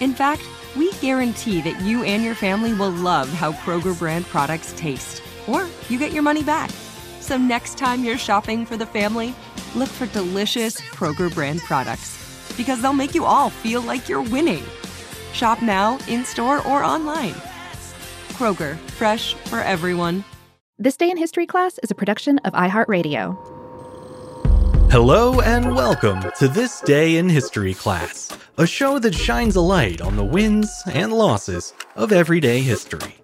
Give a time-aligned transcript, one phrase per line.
[0.00, 0.42] In fact,
[0.76, 5.66] we guarantee that you and your family will love how Kroger brand products taste, or
[5.88, 6.70] you get your money back.
[7.20, 9.34] So next time you're shopping for the family,
[9.74, 12.20] look for delicious Kroger brand products
[12.56, 14.64] because they'll make you all feel like you're winning.
[15.32, 17.34] Shop now, in store, or online.
[18.30, 20.24] Kroger, fresh for everyone.
[20.78, 23.36] This Day in History class is a production of iHeartRadio.
[24.90, 30.00] Hello and welcome to This Day in History class, a show that shines a light
[30.00, 33.16] on the wins and losses of everyday history.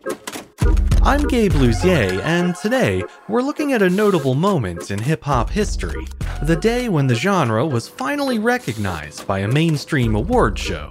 [1.03, 6.05] I'm Gabe Luzier, and today we're looking at a notable moment in hip hop history
[6.43, 10.91] the day when the genre was finally recognized by a mainstream award show,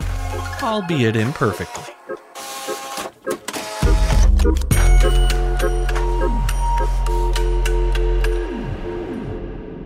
[0.64, 1.94] albeit imperfectly.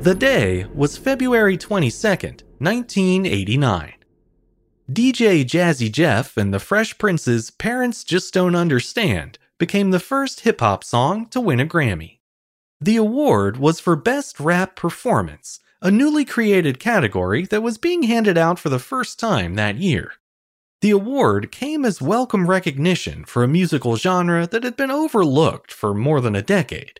[0.01, 3.93] The day was February 22nd, 1989.
[4.93, 10.59] DJ Jazzy Jeff and the Fresh Prince's Parents Just Don't Understand became the first hip
[10.59, 12.19] hop song to win a Grammy.
[12.79, 18.37] The award was for Best Rap Performance, a newly created category that was being handed
[18.37, 20.11] out for the first time that year.
[20.81, 25.95] The award came as welcome recognition for a musical genre that had been overlooked for
[25.95, 26.99] more than a decade.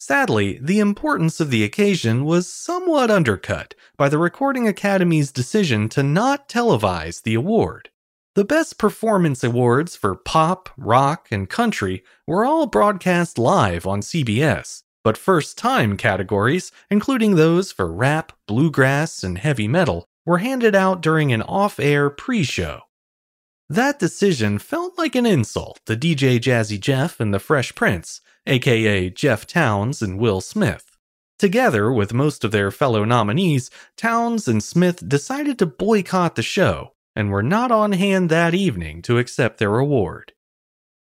[0.00, 6.02] Sadly, the importance of the occasion was somewhat undercut by the Recording Academy's decision to
[6.02, 7.90] not televise the award.
[8.34, 14.84] The Best Performance Awards for pop, rock, and country were all broadcast live on CBS,
[15.04, 21.02] but first time categories, including those for rap, bluegrass, and heavy metal, were handed out
[21.02, 22.84] during an off air pre show.
[23.70, 29.10] That decision felt like an insult to DJ Jazzy Jeff and the Fresh Prince, aka
[29.10, 30.96] Jeff Townes and Will Smith.
[31.38, 36.94] Together with most of their fellow nominees, Townes and Smith decided to boycott the show
[37.14, 40.32] and were not on hand that evening to accept their award.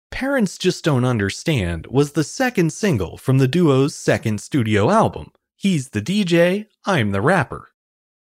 [0.09, 5.89] Parents Just Don't Understand was the second single from the duo's second studio album, He's
[5.89, 7.72] the DJ, I'm the Rapper.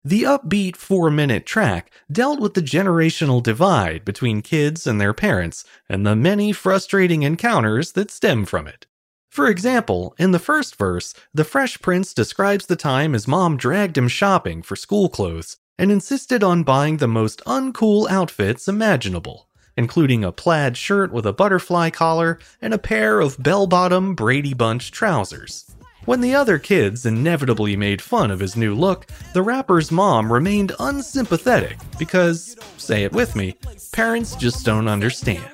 [0.05, 5.65] The upbeat four minute track dealt with the generational divide between kids and their parents
[5.89, 8.87] and the many frustrating encounters that stem from it.
[9.31, 13.97] For example, in the first verse, the Fresh Prince describes the time his mom dragged
[13.97, 20.25] him shopping for school clothes and insisted on buying the most uncool outfits imaginable, including
[20.25, 24.91] a plaid shirt with a butterfly collar and a pair of bell bottom Brady Bunch
[24.91, 25.73] trousers.
[26.05, 30.73] When the other kids inevitably made fun of his new look, the rapper's mom remained
[30.81, 33.55] unsympathetic because, say it with me,
[33.93, 35.45] parents just don't understand.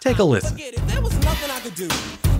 [0.00, 0.58] Take a listen.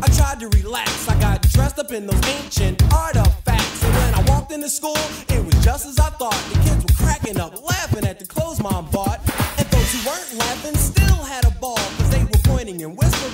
[0.03, 1.09] I tried to relax.
[1.09, 3.85] I got dressed up in those ancient artifacts.
[3.85, 4.99] And when I walked into school,
[5.29, 6.35] it was just as I thought.
[6.53, 9.21] The kids were cracking up, laughing at the clothes mom bought.
[9.57, 11.77] And those who weren't laughing still had a ball.
[11.77, 13.26] Cause they were pointing and whispering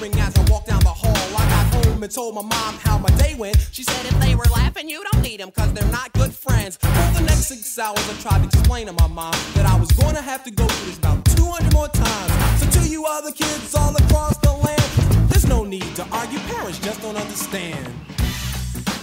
[2.12, 3.56] told my mom how my day went.
[3.72, 6.76] She said if they were laughing, you don't need them cause they're not good friends.
[6.76, 9.88] For the next six hours, I tried to explain to my mom that I was
[10.14, 12.60] to have to go through this about 200 more times.
[12.60, 16.38] So to you other kids all across the land, there's no need to argue.
[16.40, 17.92] Parents just don't understand.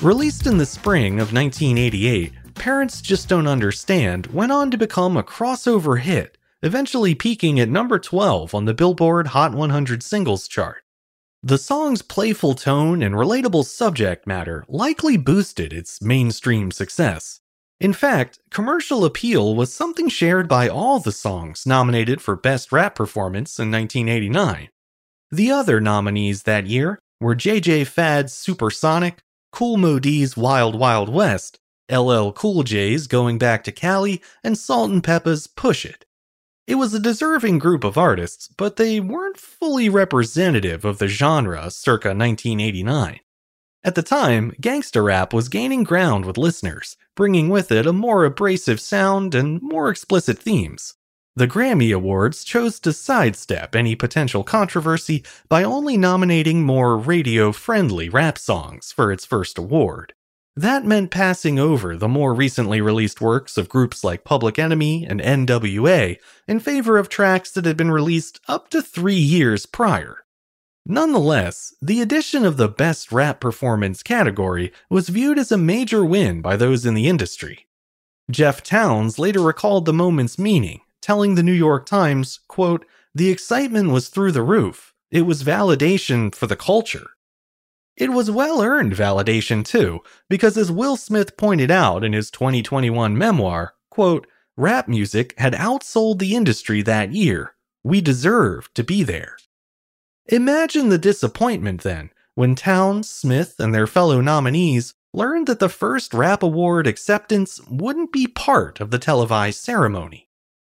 [0.01, 5.23] Released in the spring of 1988, Parents Just Don't Understand went on to become a
[5.23, 10.83] crossover hit, eventually peaking at number 12 on the Billboard Hot 100 Singles chart.
[11.41, 17.39] The song's playful tone and relatable subject matter likely boosted its mainstream success.
[17.80, 22.94] In fact, commercial appeal was something shared by all the songs nominated for Best Rap
[22.94, 24.68] Performance in 1989.
[25.31, 29.19] The other nominees that year were JJ Fad's Supersonic,
[29.53, 31.57] Kool Moe Dee's Wild Wild West,
[31.89, 36.03] LL Cool J's Going Back to Cali, and Salt-N-Pepa's Push It.
[36.69, 41.71] It was a deserving group of artists, but they weren't fully representative of the genre
[41.71, 43.21] circa 1989.
[43.83, 48.24] At the time, gangsta rap was gaining ground with listeners, bringing with it a more
[48.24, 50.94] abrasive sound and more explicit themes.
[51.36, 58.10] The Grammy Awards chose to sidestep any potential controversy by only nominating more radio friendly
[58.10, 60.13] rap songs for its first award.
[60.56, 65.22] That meant passing over the more recently released works of groups like Public Enemy and
[65.22, 66.18] NWA
[66.48, 70.25] in favor of tracks that had been released up to three years prior.
[70.86, 76.42] Nonetheless, the addition of the Best Rap Performance category was viewed as a major win
[76.42, 77.68] by those in the industry.
[78.31, 83.92] Jeff Townes later recalled the moment's meaning, telling the New York Times, quote, The excitement
[83.92, 84.94] was through the roof.
[85.12, 87.12] It was validation for the culture.
[88.00, 90.00] It was well earned validation, too,
[90.30, 94.25] because as Will Smith pointed out in his 2021 memoir, quote,
[94.56, 97.56] rap music had outsold the industry that year.
[97.84, 99.36] We deserved to be there.
[100.28, 106.13] Imagine the disappointment then when Townes, Smith, and their fellow nominees learned that the first
[106.13, 110.30] rap award acceptance wouldn't be part of the televised ceremony.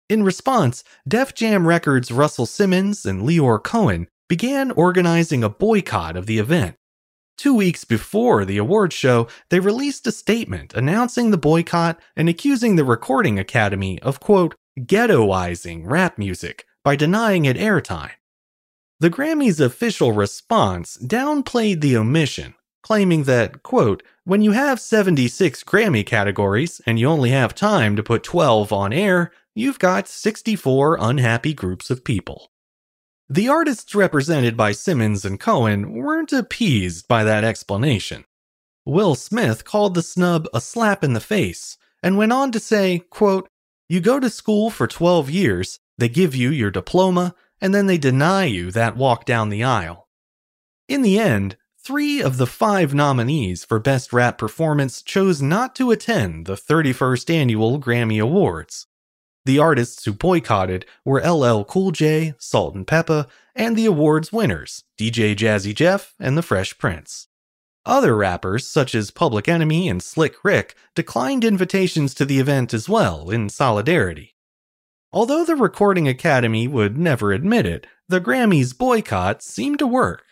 [0.09, 6.25] In response, Def Jam Records' Russell Simmons and Lyor Cohen began organizing a boycott of
[6.25, 6.77] the event
[7.41, 12.77] Two weeks before the award show, they released a statement announcing the boycott and accusing
[12.77, 18.11] the Recording Academy of, quote, ghettoizing rap music by denying it airtime.
[18.99, 26.05] The Grammys' official response downplayed the omission, claiming that, quote, when you have 76 Grammy
[26.05, 31.55] categories and you only have time to put 12 on air, you've got 64 unhappy
[31.55, 32.51] groups of people.
[33.33, 38.25] The artists represented by Simmons and Cohen weren't appeased by that explanation.
[38.85, 42.99] Will Smith called the snub a slap in the face and went on to say,
[43.09, 43.49] quote,
[43.89, 47.99] You go to school for 12 years, they give you your diploma, and then they
[47.99, 50.09] deny you that walk down the aisle.
[50.89, 55.93] In the end, three of the five nominees for Best Rap Performance chose not to
[55.93, 58.89] attend the 31st Annual Grammy Awards.
[59.47, 65.75] The artists who boycotted were LL Cool J, Salt-N-Pepa, and the awards winners, DJ Jazzy
[65.75, 67.29] Jeff and the Fresh Prince.
[67.87, 72.89] Other rappers, such as Public Enemy and Slick Rick, declined invitations to the event as
[72.89, 74.35] well in solidarity.
[75.13, 80.25] Although the Recording Academy would never admit it, the Grammys boycott seemed to work.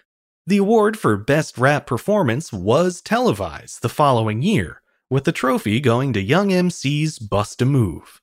[0.46, 6.12] The award for Best Rap Performance was televised the following year, with the trophy going
[6.12, 8.20] to Young MC's Bust a Move.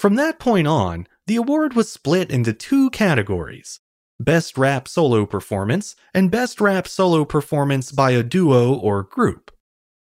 [0.00, 3.80] From that point on, the award was split into two categories
[4.18, 9.50] Best Rap Solo Performance and Best Rap Solo Performance by a Duo or Group.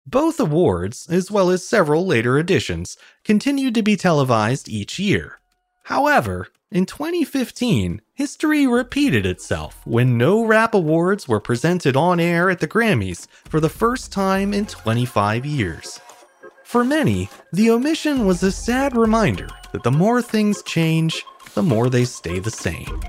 [0.07, 5.41] Both awards, as well as several later editions, continued to be televised each year.
[5.83, 12.61] However, in 2015, history repeated itself when no rap awards were presented on air at
[12.61, 16.01] the Grammys for the first time in 25 years.
[16.65, 21.25] For many, the omission was a sad reminder that the more things change,
[21.55, 23.01] the more they stay the same.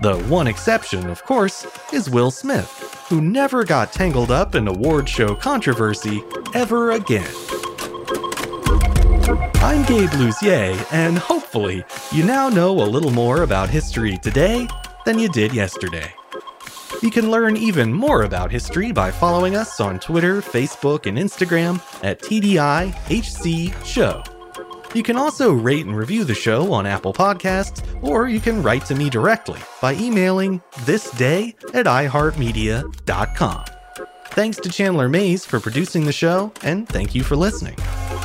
[0.00, 2.70] The one exception, of course, is Will Smith,
[3.08, 6.22] who never got tangled up in award show controversy
[6.54, 7.30] ever again.
[9.56, 14.68] I'm Gabe Luzier, and hopefully, you now know a little more about history today
[15.04, 16.14] than you did yesterday.
[17.02, 21.80] You can learn even more about history by following us on Twitter, Facebook, and Instagram
[22.04, 24.22] at TDIHC Show.
[24.94, 28.86] You can also rate and review the show on Apple Podcasts, or you can write
[28.86, 33.64] to me directly by emailing thisday at iHeartMedia.com.
[34.26, 37.76] Thanks to Chandler Mays for producing the show, and thank you for listening.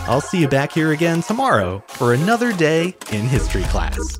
[0.08, 4.20] I'll see you back here again tomorrow for another day in history class.